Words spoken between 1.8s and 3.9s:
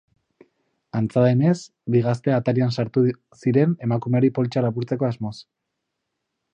bi gazte atarian sartu ziren